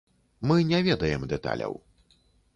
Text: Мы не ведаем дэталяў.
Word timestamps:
Мы 0.51 0.55
не 0.71 0.79
ведаем 0.87 1.29
дэталяў. 1.35 1.79